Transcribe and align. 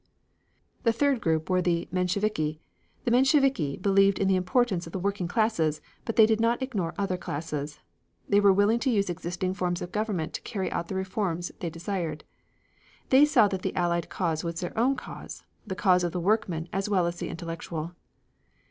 The 0.81 0.91
third 0.91 1.21
group 1.21 1.47
were 1.47 1.61
the 1.61 1.87
Mensheviki. 1.91 2.59
The 3.05 3.11
Mensheviki 3.11 3.77
believed 3.77 4.17
in 4.17 4.27
the 4.27 4.35
importance 4.35 4.87
of 4.87 4.93
the 4.93 4.99
working 4.99 5.27
classes, 5.27 5.79
but 6.05 6.15
they 6.15 6.25
did 6.25 6.41
not 6.41 6.59
ignore 6.63 6.95
other 6.97 7.17
classes. 7.17 7.79
They 8.27 8.39
were 8.39 8.51
willing 8.51 8.79
to 8.79 8.89
use 8.89 9.11
existing 9.11 9.53
forms 9.53 9.79
of 9.79 9.91
government 9.91 10.33
to 10.33 10.41
carry 10.41 10.71
out 10.71 10.87
the 10.87 10.95
reforms 10.95 11.51
they 11.59 11.69
desired. 11.69 12.23
They 13.09 13.25
saw 13.25 13.47
that 13.49 13.61
the 13.61 13.75
Allied 13.75 14.09
cause 14.09 14.43
was 14.43 14.59
their 14.59 14.75
own 14.75 14.95
cause, 14.95 15.43
the 15.67 15.75
cause 15.75 16.03
of 16.03 16.13
the 16.13 16.19
workman 16.19 16.67
as 16.73 16.89
well 16.89 17.05
as 17.05 17.17
the 17.19 17.29
intellectual. 17.29 17.91